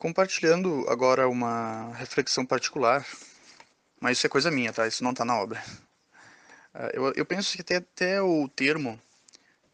Compartilhando 0.00 0.86
agora 0.88 1.28
uma 1.28 1.92
reflexão 1.92 2.46
particular, 2.46 3.06
mas 4.00 4.16
isso 4.16 4.26
é 4.26 4.30
coisa 4.30 4.50
minha, 4.50 4.72
tá? 4.72 4.88
Isso 4.88 5.04
não 5.04 5.10
está 5.10 5.26
na 5.26 5.38
obra. 5.38 5.62
Ah, 6.72 6.88
eu, 6.94 7.12
eu 7.14 7.26
penso 7.26 7.54
que 7.54 7.60
até, 7.60 7.76
até 7.76 8.22
o 8.22 8.48
termo 8.48 8.98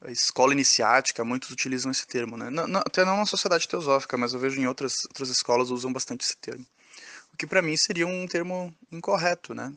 escola 0.09 0.53
iniciática, 0.53 1.25
muitos 1.25 1.51
utilizam 1.51 1.93
esse 1.93 2.05
termo, 2.09 2.37
né? 2.37 2.51
Não, 2.51 2.67
não, 2.67 2.81
até 2.81 3.05
não 3.05 3.19
na 3.19 3.25
sociedade 3.25 3.69
teosófica, 3.69 4.17
mas 4.17 4.35
eu 4.35 4.41
vejo 4.41 4.61
em 4.61 4.67
outras, 4.67 5.05
outras 5.05 5.29
escolas 5.29 5.71
usam 5.71 5.93
bastante 5.93 6.25
esse 6.25 6.37
termo. 6.39 6.67
O 7.33 7.37
que 7.37 7.47
para 7.47 7.63
mim 7.63 7.77
seria 7.77 8.09
um 8.09 8.27
termo 8.27 8.75
incorreto, 8.91 9.55
né? 9.55 9.73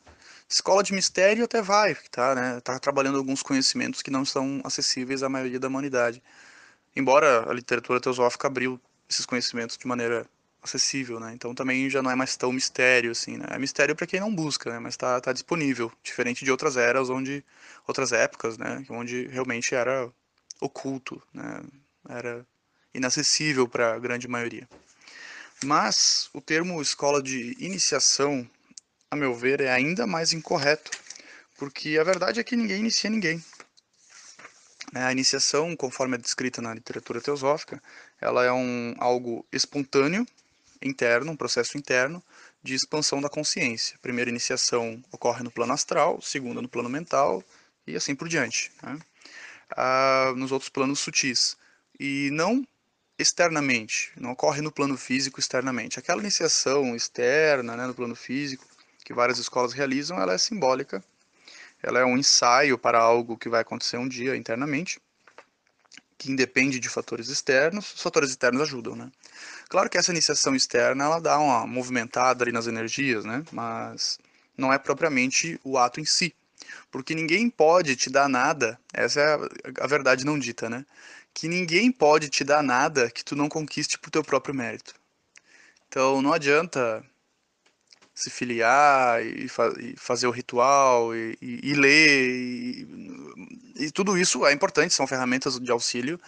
Escola 0.50 0.82
de 0.82 0.94
mistério 0.94 1.44
até 1.44 1.62
vai, 1.62 1.94
tá, 2.10 2.34
né? 2.34 2.60
Tá 2.62 2.80
trabalhando 2.80 3.20
alguns 3.20 3.44
conhecimentos 3.44 4.02
que 4.02 4.10
não 4.10 4.26
são 4.26 4.62
acessíveis 4.64 5.22
à 5.22 5.30
maioria 5.30 5.60
da 5.60 5.68
humanidade. 5.68 6.24
Embora 6.96 7.48
a 7.48 7.54
literatura 7.54 8.02
teosófica 8.02 8.48
abriu 8.48 8.82
esses 9.08 9.28
conhecimentos 9.28 9.78
de 9.78 9.86
maneira 9.86 10.26
acessível, 10.62 11.20
né? 11.20 11.32
Então 11.34 11.56
também 11.56 11.90
já 11.90 12.02
não 12.02 12.12
é 12.12 12.16
mais 12.16 12.36
tão 12.36 12.52
mistério 12.52 13.12
assim, 13.12 13.38
né? 13.38 13.46
É 13.50 13.60
mistério 13.60 13.96
para 13.96 14.08
quem 14.08 14.20
não 14.20 14.34
busca, 14.34 14.70
né? 14.70 14.80
Mas 14.80 14.94
está 14.94 15.20
tá 15.22 15.32
disponível, 15.32 15.92
diferente 16.04 16.44
de 16.44 16.52
outras 16.52 16.78
eras 16.78 17.10
onde 17.10 17.44
outras 17.88 18.12
épocas, 18.12 18.58
né, 18.58 18.86
onde 18.90 19.28
realmente 19.28 19.74
era 19.74 20.12
oculto, 20.60 21.22
né? 21.34 21.62
Era 22.08 22.46
inacessível 22.94 23.68
para 23.68 23.94
a 23.94 24.00
grande 24.00 24.28
maioria. 24.28 24.68
Mas 25.64 26.30
o 26.34 26.42
termo 26.42 26.82
escola 26.82 27.22
de 27.22 27.56
iniciação, 27.60 28.50
a 29.12 29.16
meu 29.16 29.34
ver, 29.36 29.62
é 29.62 29.72
ainda 29.72 30.08
mais 30.08 30.34
incorreto, 30.34 30.92
porque 31.58 31.98
a 32.00 32.04
verdade 32.04 32.40
é 32.40 32.44
que 32.44 32.56
ninguém 32.56 32.80
inicia 32.80 33.10
ninguém. 33.10 33.44
A 34.94 35.12
iniciação, 35.12 35.76
conforme 35.76 36.16
é 36.16 36.18
descrita 36.18 36.62
na 36.62 36.74
literatura 36.74 37.22
teosófica, 37.22 37.82
ela 38.20 38.44
é 38.44 38.52
um 38.52 38.96
algo 38.98 39.46
espontâneo 39.52 40.26
interno, 40.82 41.32
um 41.32 41.36
processo 41.36 41.78
interno 41.78 42.24
de 42.62 42.74
expansão 42.74 43.22
da 43.22 43.30
consciência. 43.30 43.96
A 43.96 44.00
primeira 44.00 44.30
iniciação 44.30 45.02
ocorre 45.12 45.44
no 45.44 45.52
plano 45.52 45.74
astral, 45.74 46.22
segunda 46.22 46.62
no 46.62 46.70
plano 46.70 46.90
mental 46.90 47.44
e 47.86 47.96
assim 47.96 48.16
por 48.16 48.28
diante. 48.28 48.72
Né? 48.82 49.00
Ah, 49.76 50.34
nos 50.36 50.52
outros 50.52 50.70
planos 50.70 51.00
sutis. 51.00 51.58
E 52.00 52.30
não 52.32 52.66
externamente, 53.18 54.12
não 54.16 54.32
ocorre 54.32 54.62
no 54.62 54.72
plano 54.72 54.98
físico 54.98 55.40
externamente. 55.40 56.00
Aquela 56.00 56.22
iniciação 56.22 56.96
externa, 56.96 57.76
né, 57.76 57.86
no 57.86 57.94
plano 57.94 58.16
físico, 58.16 58.66
que 59.04 59.14
várias 59.14 59.40
escolas 59.40 59.74
realizam, 59.74 60.20
ela 60.22 60.34
é 60.34 60.38
simbólica. 60.38 61.04
Ela 61.84 62.00
é 62.00 62.06
um 62.06 62.18
ensaio 62.18 62.78
para 62.78 63.00
algo 63.00 63.38
que 63.38 63.50
vai 63.50 63.62
acontecer 63.62 63.98
um 63.98 64.08
dia 64.08 64.36
internamente 64.36 65.00
que 66.20 66.30
independe 66.30 66.80
de 66.80 66.90
fatores 66.90 67.30
externos, 67.30 67.94
os 67.96 68.02
fatores 68.02 68.30
externos 68.30 68.62
ajudam, 68.62 68.94
né? 68.94 69.10
Claro 69.70 69.90
que 69.90 69.98
essa 69.98 70.12
iniciação 70.12 70.54
externa, 70.54 71.06
ela 71.06 71.20
dá 71.20 71.40
uma 71.40 71.66
movimentada 71.66 72.44
ali 72.44 72.52
nas 72.52 72.68
energias, 72.68 73.24
né? 73.24 73.42
Mas 73.54 74.20
não 74.58 74.72
é 74.72 74.78
propriamente 74.78 75.58
o 75.64 75.78
ato 75.78 76.02
em 76.02 76.06
si. 76.06 76.36
Porque 76.92 77.16
ninguém 77.16 77.50
pode 77.50 77.96
te 77.96 78.10
dar 78.10 78.28
nada, 78.28 78.78
essa 78.94 79.22
é 79.22 79.34
a, 79.80 79.88
verdade 79.88 80.26
não 80.26 80.38
dita, 80.38 80.70
né? 80.70 80.86
Que 81.34 81.48
ninguém 81.48 81.90
pode 81.90 82.28
te 82.30 82.44
dar 82.44 82.62
nada 82.62 83.10
que 83.10 83.24
tu 83.24 83.34
não 83.34 83.48
conquiste 83.48 83.98
por 83.98 84.12
teu 84.12 84.24
próprio 84.24 84.54
mérito. 84.54 84.94
Então 85.88 86.22
não 86.22 86.34
adianta 86.34 87.02
se 88.14 88.30
filiar 88.30 89.26
e, 89.26 89.48
fa 89.48 89.74
e 89.80 89.96
fazer 89.96 90.28
o 90.28 90.32
ritual 90.32 91.16
e, 91.16 91.38
e, 91.42 91.72
e 91.72 91.74
ler 91.74 92.88
e, 93.80 93.92
tudo 93.92 94.18
isso 94.18 94.46
é 94.46 94.54
importante, 94.54 94.94
são 94.94 95.08
ferramentas 95.08 95.60
de 95.60 95.72
auxílio, 95.72 96.20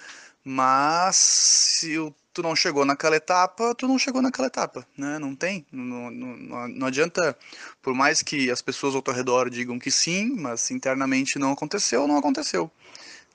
mas 0.43 1.15
se 1.15 1.95
tu 2.33 2.41
não 2.41 2.55
chegou 2.55 2.85
naquela 2.85 3.15
etapa, 3.15 3.75
tu 3.75 3.87
não 3.87 3.99
chegou 3.99 4.21
naquela 4.21 4.47
etapa, 4.47 4.87
né? 4.97 5.19
Não 5.19 5.35
tem, 5.35 5.65
não, 5.71 6.09
não, 6.09 6.67
não 6.67 6.87
adianta, 6.87 7.37
por 7.81 7.93
mais 7.93 8.21
que 8.21 8.49
as 8.49 8.61
pessoas 8.61 8.95
ao 8.95 9.01
teu 9.01 9.13
redor 9.13 9.49
digam 9.49 9.77
que 9.77 9.91
sim, 9.91 10.35
mas 10.37 10.71
internamente 10.71 11.37
não 11.37 11.51
aconteceu, 11.51 12.07
não 12.07 12.17
aconteceu. 12.17 12.71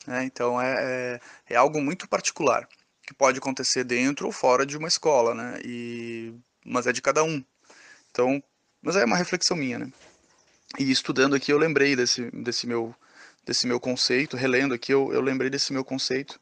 Né? 0.06 0.24
Então 0.24 0.60
é, 0.60 1.20
é, 1.48 1.54
é 1.54 1.56
algo 1.56 1.80
muito 1.80 2.08
particular 2.08 2.68
que 3.06 3.14
pode 3.14 3.38
acontecer 3.38 3.84
dentro 3.84 4.26
ou 4.26 4.32
fora 4.32 4.66
de 4.66 4.76
uma 4.76 4.88
escola, 4.88 5.34
né? 5.34 5.60
E 5.64 6.34
mas 6.64 6.86
é 6.86 6.92
de 6.92 7.00
cada 7.00 7.22
um. 7.22 7.44
Então, 8.10 8.42
mas 8.82 8.96
é 8.96 9.04
uma 9.04 9.16
reflexão 9.16 9.56
minha, 9.56 9.78
né? 9.78 9.92
E 10.78 10.90
estudando 10.90 11.34
aqui 11.36 11.52
eu 11.52 11.58
lembrei 11.58 11.94
desse, 11.94 12.30
desse, 12.32 12.66
meu, 12.66 12.94
desse 13.46 13.66
meu 13.66 13.80
conceito, 13.80 14.36
relendo 14.36 14.74
aqui 14.74 14.92
eu, 14.92 15.12
eu 15.12 15.20
lembrei 15.20 15.48
desse 15.48 15.72
meu 15.72 15.84
conceito, 15.84 16.38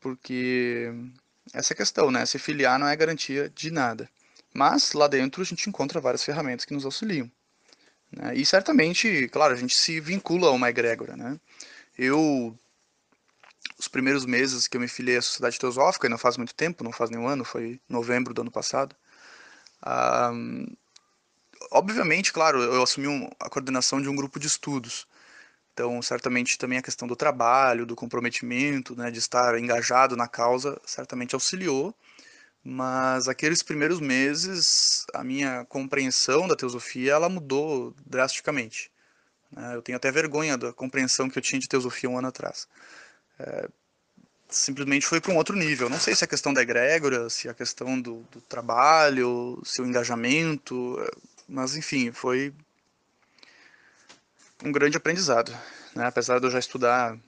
porque 0.00 0.92
essa 1.54 1.74
questão, 1.74 2.10
né? 2.10 2.26
Se 2.26 2.38
filiar 2.38 2.78
não 2.78 2.88
é 2.88 2.96
garantia 2.96 3.48
de 3.48 3.70
nada. 3.70 4.10
Mas 4.52 4.92
lá 4.92 5.06
dentro 5.08 5.40
a 5.40 5.44
gente 5.44 5.68
encontra 5.68 6.00
várias 6.00 6.24
ferramentas 6.24 6.66
que 6.66 6.74
nos 6.74 6.84
auxiliam. 6.84 7.30
Né? 8.10 8.34
E 8.34 8.44
certamente, 8.44 9.28
claro, 9.28 9.54
a 9.54 9.56
gente 9.56 9.74
se 9.74 10.00
vincula 10.00 10.48
a 10.48 10.50
uma 10.50 10.68
egrégora, 10.68 11.16
né? 11.16 11.40
Eu, 11.96 12.58
os 13.78 13.88
primeiros 13.88 14.26
meses 14.26 14.68
que 14.68 14.76
eu 14.76 14.80
me 14.80 14.88
filiei 14.88 15.18
à 15.18 15.22
Sociedade 15.22 15.58
Teosófica, 15.58 16.06
e 16.06 16.10
não 16.10 16.18
faz 16.18 16.36
muito 16.36 16.54
tempo, 16.54 16.84
não 16.84 16.92
faz 16.92 17.10
nenhum 17.10 17.28
ano, 17.28 17.44
foi 17.44 17.80
novembro 17.88 18.34
do 18.34 18.42
ano 18.42 18.50
passado, 18.50 18.94
obviamente, 21.70 22.32
claro, 22.32 22.62
eu 22.62 22.82
assumi 22.82 23.08
um, 23.08 23.28
a 23.40 23.48
coordenação 23.48 24.00
de 24.00 24.08
um 24.08 24.16
grupo 24.16 24.38
de 24.38 24.46
estudos. 24.46 25.06
Então, 25.72 26.02
certamente 26.02 26.58
também 26.58 26.78
a 26.78 26.82
questão 26.82 27.08
do 27.08 27.16
trabalho, 27.16 27.86
do 27.86 27.96
comprometimento, 27.96 28.94
né, 28.94 29.10
de 29.10 29.18
estar 29.18 29.58
engajado 29.58 30.16
na 30.16 30.28
causa, 30.28 30.78
certamente 30.84 31.34
auxiliou. 31.34 31.94
Mas 32.64 33.26
aqueles 33.26 33.62
primeiros 33.62 33.98
meses, 33.98 35.04
a 35.12 35.24
minha 35.24 35.64
compreensão 35.64 36.46
da 36.46 36.54
teosofia, 36.54 37.12
ela 37.12 37.28
mudou 37.28 37.94
drasticamente. 38.06 38.90
Né? 39.50 39.74
Eu 39.74 39.82
tenho 39.82 39.96
até 39.96 40.12
vergonha 40.12 40.56
da 40.56 40.72
compreensão 40.72 41.28
que 41.28 41.38
eu 41.38 41.42
tinha 41.42 41.58
de 41.58 41.68
teosofia 41.68 42.08
um 42.08 42.18
ano 42.18 42.28
atrás. 42.28 42.68
É, 43.38 43.68
simplesmente 44.48 45.06
foi 45.06 45.20
para 45.20 45.32
um 45.32 45.36
outro 45.36 45.56
nível. 45.56 45.88
Não 45.88 45.98
sei 45.98 46.14
se 46.14 46.22
é 46.22 46.26
a 46.26 46.28
questão 46.28 46.52
da 46.52 46.62
egrégora, 46.62 47.28
se 47.30 47.48
é 47.48 47.50
a 47.50 47.54
questão 47.54 48.00
do, 48.00 48.22
do 48.30 48.40
trabalho, 48.42 49.60
se 49.64 49.80
o 49.82 49.86
engajamento, 49.86 50.98
mas 51.48 51.76
enfim, 51.76 52.12
foi 52.12 52.52
um 54.64 54.72
grande 54.72 54.96
aprendizado. 54.96 55.52
Né? 55.94 56.06
Apesar 56.06 56.38
de 56.38 56.46
eu 56.46 56.50
já 56.50 56.58
estudar 56.58 57.18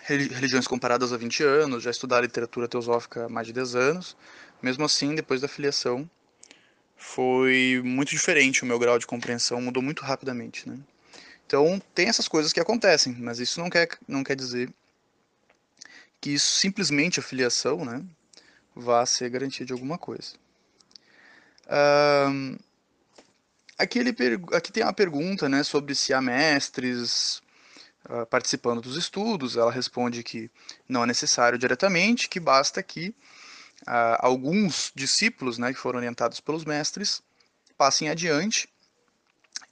religiões 0.00 0.66
comparadas 0.66 1.12
há 1.12 1.16
20 1.16 1.42
anos, 1.42 1.82
já 1.82 1.90
estudar 1.90 2.20
literatura 2.20 2.68
teosófica 2.68 3.26
há 3.26 3.28
mais 3.28 3.46
de 3.46 3.52
10 3.52 3.74
anos, 3.74 4.16
mesmo 4.62 4.84
assim, 4.84 5.14
depois 5.14 5.40
da 5.40 5.48
filiação, 5.48 6.08
foi 6.96 7.80
muito 7.84 8.10
diferente 8.10 8.62
o 8.62 8.66
meu 8.66 8.78
grau 8.78 8.98
de 8.98 9.06
compreensão, 9.06 9.60
mudou 9.60 9.82
muito 9.82 10.02
rapidamente. 10.02 10.68
Né? 10.68 10.78
Então, 11.46 11.80
tem 11.94 12.08
essas 12.08 12.28
coisas 12.28 12.52
que 12.52 12.60
acontecem, 12.60 13.14
mas 13.18 13.38
isso 13.38 13.60
não 13.60 13.70
quer, 13.70 13.88
não 14.06 14.24
quer 14.24 14.36
dizer 14.36 14.72
que 16.20 16.30
isso 16.30 16.56
simplesmente 16.56 17.20
a 17.20 17.22
filiação 17.22 17.84
né, 17.84 18.04
vá 18.74 19.04
ser 19.06 19.30
garantia 19.30 19.64
de 19.64 19.72
alguma 19.72 19.96
coisa. 19.96 20.34
Um, 22.30 22.56
aqui, 23.78 23.98
ele, 23.98 24.14
aqui 24.52 24.72
tem 24.72 24.82
uma 24.82 24.92
pergunta 24.92 25.48
né, 25.48 25.62
sobre 25.62 25.94
se 25.94 26.12
há 26.12 26.20
mestres 26.20 27.40
uh, 28.10 28.26
participando 28.26 28.80
dos 28.80 28.96
estudos. 28.96 29.56
Ela 29.56 29.70
responde 29.70 30.22
que 30.22 30.50
não 30.88 31.04
é 31.04 31.06
necessário 31.06 31.58
diretamente, 31.58 32.28
que 32.28 32.40
basta 32.40 32.82
que 32.82 33.14
uh, 33.86 34.18
alguns 34.18 34.92
discípulos 34.94 35.58
né, 35.58 35.72
que 35.72 35.78
foram 35.78 35.98
orientados 35.98 36.40
pelos 36.40 36.64
mestres 36.64 37.22
passem 37.76 38.08
adiante 38.08 38.68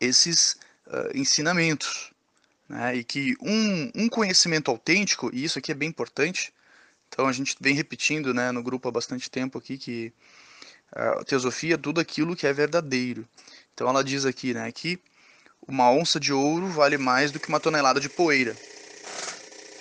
esses 0.01 0.53
uh, 0.87 1.11
ensinamentos 1.15 2.13
né, 2.69 2.97
e 2.97 3.05
que 3.05 3.37
um, 3.41 3.91
um 3.95 4.09
conhecimento 4.09 4.71
autêntico, 4.71 5.31
e 5.33 5.45
isso 5.45 5.59
aqui 5.59 5.73
é 5.73 5.75
bem 5.75 5.89
importante, 5.89 6.53
então 7.09 7.27
a 7.27 7.33
gente 7.33 7.57
vem 7.61 7.75
repetindo 7.75 8.33
né, 8.33 8.53
no 8.53 8.63
grupo 8.63 8.89
há 8.89 8.93
bastante 8.93 9.31
tempo 9.31 9.59
aqui 9.59 9.79
que 9.79 10.13
a 10.93 11.25
teosofia 11.25 11.75
é 11.75 11.79
tudo 11.79 12.01
aquilo 12.01 12.37
que 12.37 12.47
é 12.47 12.53
verdadeiro. 12.53 13.27
Então 13.77 13.89
ela 13.89 14.03
diz 14.03 14.25
aqui 14.25 14.55
né, 14.55 14.73
que 14.73 14.99
uma 15.69 15.91
onça 15.91 16.19
de 16.19 16.33
ouro 16.33 16.67
vale 16.69 16.97
mais 16.97 17.31
do 17.31 17.39
que 17.39 17.51
uma 17.51 17.61
tonelada 17.61 18.01
de 18.01 18.09
poeira. 18.09 18.57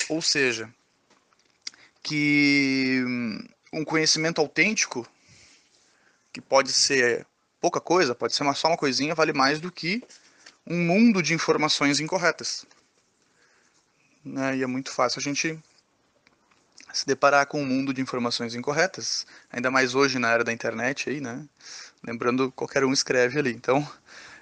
Ou 0.10 0.22
seja, 0.22 0.70
que 2.04 3.02
um 3.72 3.86
conhecimento 3.86 4.42
autêntico, 4.42 5.08
que 6.34 6.42
pode 6.42 6.74
ser 6.74 7.26
pouca 7.62 7.80
coisa, 7.80 8.14
pode 8.14 8.36
ser 8.36 8.44
só 8.54 8.68
uma 8.68 8.78
coisinha, 8.78 9.16
vale 9.16 9.32
mais 9.32 9.62
do 9.62 9.72
que 9.72 10.04
um 10.68 10.76
mundo 10.76 11.24
de 11.24 11.34
informações 11.34 12.02
incorretas 12.02 12.68
né, 14.26 14.58
e 14.58 14.64
é 14.64 14.68
muito 14.68 14.92
fácil 14.92 15.20
a 15.20 15.22
gente 15.22 15.58
se 17.06 17.08
deparar 17.08 17.46
com 17.46 17.62
um 17.62 17.66
mundo 17.66 17.94
de 17.94 18.02
informações 18.02 18.56
incorretas, 18.56 19.28
ainda 19.52 19.70
mais 19.70 19.94
hoje 19.94 20.18
na 20.18 20.32
era 20.32 20.44
da 20.44 20.52
internet 20.52 21.08
aí, 21.08 21.22
né? 21.22 21.46
Lembrando, 22.04 22.52
qualquer 22.52 22.84
um 22.84 22.92
escreve 22.92 23.38
ali. 23.38 23.52
Então, 23.52 23.88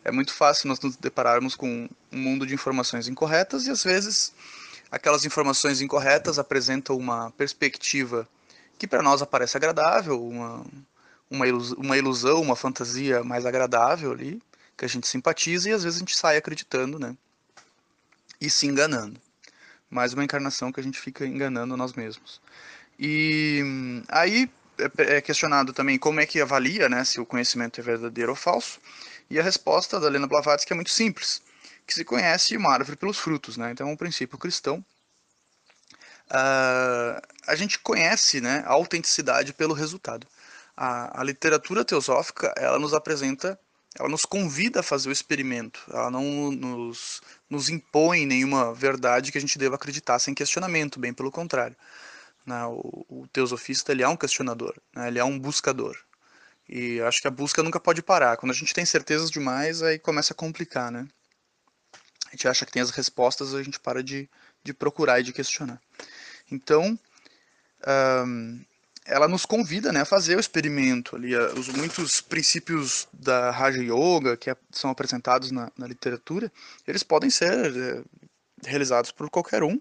é 0.02 0.12
muito 0.12 0.34
fácil 0.34 0.70
nós 0.70 0.80
nos 0.80 0.96
depararmos 0.96 1.56
com 1.56 1.90
um 2.10 2.18
mundo 2.18 2.48
de 2.48 2.54
informações 2.54 3.10
incorretas 3.10 3.68
e 3.68 3.70
às 3.70 3.84
vezes 3.84 4.34
aquelas 4.90 5.26
informações 5.26 5.82
incorretas 5.82 6.40
apresentam 6.40 6.98
uma 6.98 7.32
perspectiva 7.32 8.28
que 8.80 8.88
para 8.88 9.04
nós 9.04 9.22
aparece 9.22 9.58
agradável, 9.58 10.26
uma, 10.26 10.66
uma, 11.30 11.46
ilusão, 11.46 11.78
uma 11.78 11.98
ilusão, 11.98 12.42
uma 12.42 12.56
fantasia 12.56 13.26
mais 13.26 13.46
agradável 13.46 14.12
ali, 14.14 14.42
que 14.78 14.86
a 14.86 14.88
gente 14.88 15.08
simpatiza 15.08 15.70
e 15.70 15.74
às 15.74 15.84
vezes 15.84 15.98
a 15.98 16.00
gente 16.00 16.16
sai 16.16 16.38
acreditando, 16.38 16.98
né? 16.98 17.16
E 18.40 18.50
se 18.50 18.68
enganando. 18.68 19.20
Mais 19.94 20.12
uma 20.12 20.24
encarnação 20.24 20.72
que 20.72 20.80
a 20.80 20.84
gente 20.84 21.00
fica 21.00 21.24
enganando 21.24 21.78
nós 21.78 21.94
mesmos. 21.94 22.42
E 22.98 23.62
aí 24.10 24.50
é, 24.80 25.18
é 25.18 25.22
questionado 25.22 25.72
também 25.72 26.00
como 26.00 26.20
é 26.20 26.26
que 26.26 26.42
avalia 26.42 26.90
né, 26.90 27.04
se 27.06 27.22
o 27.22 27.26
conhecimento 27.26 27.80
é 27.80 27.84
verdadeiro 27.84 28.32
ou 28.32 28.36
falso. 28.36 28.80
E 29.30 29.40
a 29.40 29.44
resposta 29.44 30.00
da 30.00 30.08
Helena 30.08 30.26
Blavatsky 30.26 30.74
é 30.74 30.76
muito 30.76 30.90
simples, 30.90 31.44
que 31.86 31.94
se 31.94 32.04
conhece 32.04 32.58
uma 32.58 32.74
árvore 32.74 32.98
pelos 32.98 33.20
frutos. 33.20 33.56
Né? 33.56 33.72
Então, 33.72 33.88
é 33.88 33.92
um 33.92 33.96
princípio 33.96 34.38
cristão. 34.38 34.84
Uh, 36.32 37.22
a 37.46 37.56
gente 37.56 37.78
conhece 37.78 38.42
né, 38.42 38.64
a 38.66 38.72
autenticidade 38.72 39.54
pelo 39.54 39.76
resultado. 39.76 40.26
A, 40.76 41.22
a 41.22 41.24
literatura 41.24 41.86
teosófica, 41.86 42.52
ela 42.58 42.80
nos 42.80 42.96
apresenta 42.96 43.60
ela 44.00 44.10
nos 44.10 44.26
convida 44.26 44.80
a 44.80 44.84
fazer 44.84 45.10
o 45.10 45.12
experimento, 45.12 45.84
ela 45.90 46.10
não 46.10 46.52
nos, 46.52 47.22
nos 47.50 47.70
impõe 47.70 48.26
nenhuma 48.26 48.74
verdade 48.74 49.32
que 49.32 49.38
a 49.38 49.42
gente 49.42 49.58
deva 49.58 49.76
acreditar 49.76 50.18
sem 50.20 50.34
questionamento, 50.34 51.00
bem 51.00 51.14
pelo 51.14 51.32
contrário. 51.32 51.76
Né? 52.46 52.66
O, 52.66 53.06
o, 53.08 53.28
teosofista 53.28 53.92
ele 53.92 54.04
é 54.04 54.08
um 54.08 54.18
questionador, 54.18 54.76
né? 54.96 55.08
ele 55.08 55.20
é 55.20 55.24
um 55.24 55.38
buscador. 55.38 55.98
E 56.68 57.00
acho 57.02 57.22
que 57.22 57.28
a 57.28 57.32
busca 57.32 57.62
nunca 57.62 57.80
pode 57.80 58.02
parar. 58.02 58.38
Quando 58.38 58.52
a 58.52 58.56
gente 58.56 58.74
tem 58.74 58.86
certezas 58.86 59.30
demais, 59.30 59.84
aí 59.84 60.00
começa 60.00 60.34
a 60.34 60.36
complicar, 60.36 60.92
né? 60.92 61.08
A 62.28 62.32
gente 62.32 62.48
acha 62.48 62.66
que 62.66 62.72
tem 62.72 62.82
as 62.82 62.90
respostas, 62.90 63.54
a 63.54 63.62
gente 63.62 63.80
para 63.80 64.02
de, 64.02 64.28
de 64.64 64.74
procurar 64.74 65.20
e 65.20 65.24
de 65.24 65.32
questionar. 65.32 65.80
Então, 66.50 66.98
ela 69.06 69.28
nos 69.28 69.46
convida 69.46 69.92
né, 69.92 70.02
a 70.02 70.06
fazer 70.06 70.38
o 70.38 70.40
experimento. 70.40 71.16
Ali, 71.16 71.36
os 71.36 71.68
muitos 71.70 72.22
princípios 72.22 73.08
da 73.12 73.52
Raja 73.52 73.82
Yoga 73.82 74.38
que 74.38 74.56
são 74.72 74.90
apresentados 74.90 75.52
na, 75.52 75.72
na 75.78 75.88
literatura, 75.88 76.52
eles 76.88 77.04
podem 77.04 77.30
ser 77.30 77.76
é, 77.76 78.02
realizados 78.66 79.12
por 79.12 79.30
qualquer 79.30 79.64
um 79.64 79.80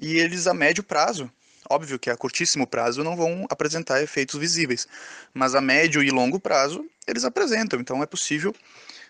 e 0.00 0.18
eles 0.18 0.46
a 0.46 0.54
médio 0.54 0.84
prazo. 0.84 1.30
Óbvio 1.68 1.98
que 1.98 2.10
a 2.10 2.16
curtíssimo 2.16 2.66
prazo 2.66 3.04
não 3.04 3.16
vão 3.16 3.46
apresentar 3.48 4.02
efeitos 4.02 4.38
visíveis, 4.38 4.86
mas 5.32 5.54
a 5.54 5.60
médio 5.60 6.02
e 6.02 6.10
longo 6.10 6.38
prazo 6.38 6.84
eles 7.06 7.24
apresentam. 7.24 7.80
Então 7.80 8.02
é 8.02 8.06
possível 8.06 8.54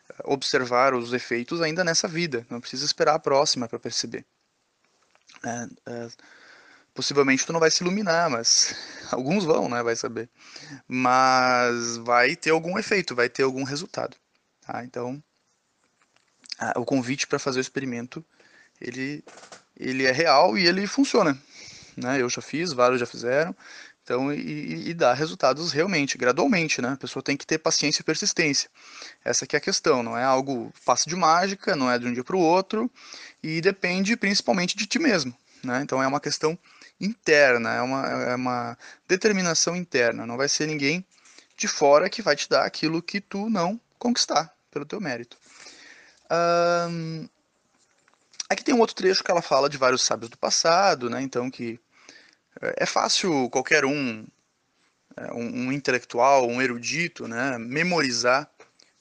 é, 0.08 0.14
observar 0.24 0.94
os 0.94 1.12
efeitos 1.12 1.60
ainda 1.60 1.84
nessa 1.84 2.08
vida. 2.08 2.46
Não 2.48 2.60
precisa 2.60 2.84
esperar 2.84 3.14
a 3.14 3.18
próxima 3.18 3.68
para 3.68 3.78
perceber. 3.78 4.24
É, 5.44 5.66
é, 5.86 6.08
possivelmente 6.94 7.46
tu 7.46 7.52
não 7.52 7.60
vai 7.60 7.70
se 7.70 7.82
iluminar, 7.82 8.30
mas 8.30 8.74
alguns 9.10 9.44
vão, 9.44 9.68
né, 9.68 9.82
vai 9.82 9.96
saber. 9.96 10.28
Mas 10.86 11.96
vai 11.98 12.36
ter 12.36 12.50
algum 12.50 12.78
efeito, 12.78 13.14
vai 13.14 13.28
ter 13.28 13.42
algum 13.42 13.64
resultado, 13.64 14.16
tá? 14.66 14.84
Então, 14.84 15.22
a, 16.58 16.78
o 16.78 16.84
convite 16.84 17.26
para 17.26 17.38
fazer 17.38 17.58
o 17.58 17.62
experimento, 17.62 18.24
ele 18.80 19.24
ele 19.78 20.04
é 20.04 20.12
real 20.12 20.56
e 20.56 20.66
ele 20.66 20.86
funciona, 20.86 21.36
né? 21.96 22.20
Eu 22.20 22.28
já 22.28 22.42
fiz, 22.42 22.72
vários 22.72 23.00
já 23.00 23.06
fizeram. 23.06 23.56
Então, 24.04 24.32
e, 24.32 24.90
e, 24.90 24.94
dá 24.94 25.14
resultados 25.14 25.70
realmente, 25.70 26.18
gradualmente, 26.18 26.82
né? 26.82 26.90
A 26.90 26.96
pessoa 26.96 27.22
tem 27.22 27.36
que 27.36 27.46
ter 27.46 27.58
paciência 27.58 28.02
e 28.02 28.04
persistência. 28.04 28.68
Essa 29.24 29.46
que 29.46 29.54
é 29.54 29.58
a 29.58 29.60
questão, 29.60 30.02
não 30.02 30.18
é 30.18 30.24
algo 30.24 30.72
fácil 30.74 31.08
de 31.08 31.14
mágica, 31.14 31.76
não 31.76 31.90
é 31.90 31.98
de 31.98 32.06
um 32.06 32.12
dia 32.12 32.24
para 32.24 32.36
o 32.36 32.40
outro, 32.40 32.90
e 33.42 33.60
depende 33.60 34.16
principalmente 34.16 34.76
de 34.76 34.86
ti 34.86 34.98
mesmo, 34.98 35.34
né? 35.62 35.82
Então 35.82 36.02
é 36.02 36.06
uma 36.06 36.20
questão 36.20 36.58
interna, 37.02 37.74
é 37.74 37.82
uma, 37.82 38.06
é 38.06 38.34
uma 38.34 38.78
determinação 39.06 39.76
interna. 39.76 40.24
Não 40.24 40.36
vai 40.36 40.48
ser 40.48 40.66
ninguém 40.66 41.04
de 41.56 41.68
fora 41.68 42.08
que 42.08 42.22
vai 42.22 42.36
te 42.36 42.48
dar 42.48 42.64
aquilo 42.64 43.02
que 43.02 43.20
tu 43.20 43.50
não 43.50 43.78
conquistar 43.98 44.54
pelo 44.70 44.86
teu 44.86 45.00
mérito. 45.00 45.36
Aqui 48.48 48.64
tem 48.64 48.74
um 48.74 48.80
outro 48.80 48.94
trecho 48.94 49.22
que 49.22 49.30
ela 49.30 49.42
fala 49.42 49.68
de 49.68 49.76
vários 49.76 50.02
sábios 50.02 50.30
do 50.30 50.38
passado, 50.38 51.10
né? 51.10 51.20
Então 51.20 51.50
que 51.50 51.78
é, 52.60 52.84
é 52.84 52.86
fácil 52.86 53.48
qualquer 53.50 53.84
um, 53.84 54.26
é, 55.16 55.32
um, 55.32 55.66
um 55.66 55.72
intelectual, 55.72 56.48
um 56.48 56.60
erudito, 56.60 57.26
né, 57.26 57.58
memorizar 57.58 58.50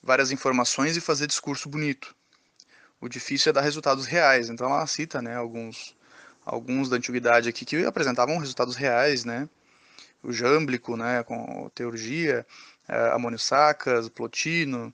várias 0.01 0.31
informações 0.31 0.97
e 0.97 1.01
fazer 1.01 1.27
discurso 1.27 1.69
bonito. 1.69 2.15
O 2.99 3.09
difícil 3.09 3.49
é 3.49 3.53
dar 3.53 3.61
resultados 3.61 4.05
reais. 4.05 4.49
Então 4.49 4.67
ela 4.67 4.85
cita, 4.87 5.21
né, 5.21 5.35
alguns 5.35 5.95
alguns 6.45 6.89
da 6.89 6.97
antiguidade 6.97 7.49
aqui 7.49 7.65
que 7.65 7.85
apresentavam 7.85 8.37
resultados 8.37 8.75
reais, 8.75 9.25
né? 9.25 9.47
O 10.23 10.31
Jâmblico, 10.31 10.95
né, 10.95 11.23
com 11.23 11.69
Teurgia, 11.73 12.45
é, 12.87 13.09
Amônio 13.11 13.39
Sacas, 13.39 14.07
Plotino, 14.09 14.93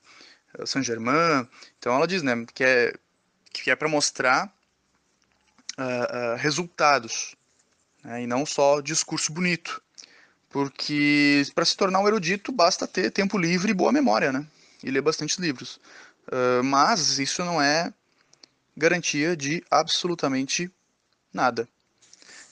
é, 0.58 0.66
Saint-Germain. 0.66 1.48
Então 1.78 1.94
ela 1.94 2.08
diz, 2.08 2.24
né, 2.24 2.46
que 2.54 2.64
é 2.64 2.94
que 3.52 3.72
é 3.72 3.76
para 3.76 3.90
mostrar 3.90 4.54
uh, 5.78 6.34
uh, 6.34 6.38
resultados, 6.38 7.36
né, 8.04 8.22
e 8.22 8.28
não 8.28 8.46
só 8.46 8.82
discurso 8.82 9.34
bonito. 9.34 9.82
Porque 10.50 11.44
para 11.54 11.66
se 11.66 11.76
tornar 11.76 12.00
um 12.00 12.08
erudito 12.08 12.52
basta 12.52 12.88
ter 12.88 13.12
tempo 13.12 13.38
livre 13.38 13.72
e 13.72 13.74
boa 13.74 13.92
memória, 13.92 14.32
né? 14.32 14.46
E 14.84 14.90
ler 14.90 15.02
bastante 15.02 15.42
livros. 15.42 15.80
Uh, 16.28 16.64
mas 16.64 17.20
isso 17.20 17.44
não 17.44 17.62
é 17.62 17.94
garantia 18.76 19.36
de 19.36 19.64
absolutamente 19.70 20.72
nada. 21.38 21.70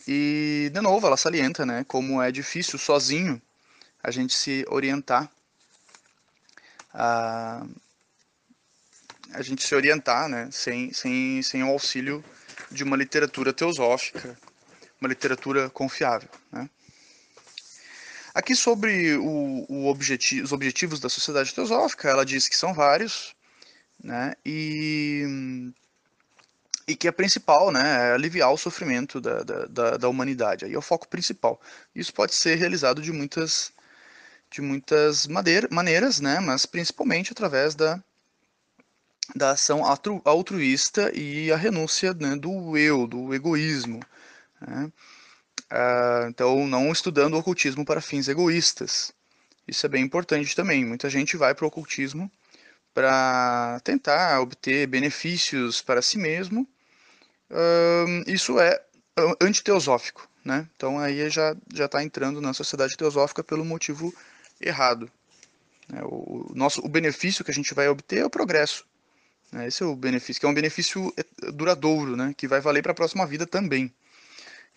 E, 0.07 0.69
de 0.71 0.81
novo, 0.81 1.07
ela 1.07 1.17
salienta 1.17 1.65
né, 1.65 1.83
como 1.87 2.21
é 2.21 2.31
difícil 2.31 2.77
sozinho 2.77 3.41
a 4.03 4.11
gente 4.11 4.35
se 4.35 4.63
orientar, 4.69 5.27
a, 6.93 7.65
a 9.33 9.41
gente 9.41 9.65
se 9.65 9.73
orientar 9.73 10.29
né, 10.29 10.47
sem, 10.51 10.93
sem, 10.93 11.41
sem 11.41 11.63
o 11.63 11.69
auxílio 11.69 12.23
de 12.69 12.83
uma 12.83 12.95
literatura 12.95 13.51
teosófica, 13.51 14.37
uma 15.01 15.09
literatura 15.09 15.71
confiável. 15.71 16.29
Né. 16.51 16.69
Aqui 18.35 18.55
sobre 18.55 19.15
o, 19.17 19.65
o 19.67 19.87
objeti 19.87 20.41
os 20.41 20.51
objetivos 20.51 20.99
da 20.99 21.09
sociedade 21.09 21.53
teosófica, 21.53 22.07
ela 22.07 22.25
diz 22.25 22.47
que 22.47 22.55
são 22.55 22.75
vários, 22.75 23.33
né, 24.03 24.35
e 24.45 25.73
e 26.87 26.95
que 26.95 27.07
é 27.07 27.11
principal, 27.11 27.71
né, 27.71 28.09
é 28.09 28.13
aliviar 28.13 28.51
o 28.51 28.57
sofrimento 28.57 29.19
da, 29.19 29.41
da, 29.43 29.97
da, 29.97 30.09
humanidade. 30.09 30.65
Aí 30.65 30.73
é 30.73 30.77
o 30.77 30.81
foco 30.81 31.07
principal. 31.07 31.59
Isso 31.95 32.13
pode 32.13 32.33
ser 32.35 32.55
realizado 32.55 33.01
de 33.01 33.11
muitas, 33.11 33.71
de 34.51 34.61
muitas 34.61 35.25
maneira, 35.27 35.67
maneiras, 35.71 36.19
né, 36.19 36.39
mas 36.39 36.65
principalmente 36.65 37.31
através 37.31 37.73
da, 37.73 38.01
da 39.35 39.51
ação 39.51 39.83
altru, 39.85 40.21
altruísta 40.23 41.11
e 41.17 41.51
a 41.51 41.57
renúncia 41.57 42.13
né, 42.13 42.35
do 42.35 42.77
eu, 42.77 43.07
do 43.07 43.33
egoísmo. 43.33 43.99
Né? 44.61 44.91
Ah, 45.69 46.27
então, 46.29 46.67
não 46.67 46.91
estudando 46.91 47.33
o 47.33 47.39
ocultismo 47.39 47.83
para 47.83 48.01
fins 48.01 48.27
egoístas. 48.27 49.11
Isso 49.67 49.85
é 49.85 49.89
bem 49.89 50.03
importante 50.03 50.55
também. 50.55 50.85
Muita 50.85 51.09
gente 51.09 51.35
vai 51.37 51.55
para 51.55 51.65
o 51.65 51.67
ocultismo 51.67 52.31
para 52.93 53.79
tentar 53.83 54.39
obter 54.41 54.87
benefícios 54.87 55.81
para 55.81 56.01
si 56.01 56.17
mesmo 56.17 56.67
isso 58.27 58.59
é 58.59 58.81
antiteosófico, 59.41 60.27
né? 60.43 60.67
Então 60.75 60.99
aí 60.99 61.29
já 61.29 61.55
já 61.73 61.85
está 61.85 62.03
entrando 62.03 62.41
na 62.41 62.53
sociedade 62.53 62.97
teosófica 62.97 63.43
pelo 63.43 63.63
motivo 63.63 64.13
errado. 64.59 65.09
Né? 65.87 66.01
O, 66.03 66.51
nosso 66.55 66.81
o 66.81 66.89
benefício 66.89 67.43
que 67.43 67.51
a 67.51 67.53
gente 67.53 67.73
vai 67.73 67.87
obter 67.87 68.19
é 68.19 68.25
o 68.25 68.29
progresso. 68.29 68.85
Né? 69.51 69.67
Esse 69.67 69.83
é 69.83 69.85
o 69.85 69.95
benefício, 69.95 70.39
que 70.39 70.45
é 70.45 70.49
um 70.49 70.53
benefício 70.53 71.13
duradouro, 71.53 72.15
né? 72.17 72.33
Que 72.35 72.47
vai 72.47 72.59
valer 72.59 72.81
para 72.81 72.91
a 72.91 72.95
próxima 72.95 73.25
vida 73.25 73.45
também. 73.45 73.93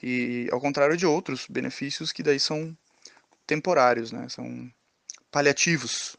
E 0.03 0.49
ao 0.53 0.61
contrário 0.61 0.97
de 0.97 1.07
outros 1.07 1.47
benefícios 1.49 2.13
que 2.13 2.23
daí 2.23 2.39
são 2.39 2.77
temporários, 3.47 4.13
né? 4.13 4.29
São 4.29 4.71
paliativos. 5.31 6.17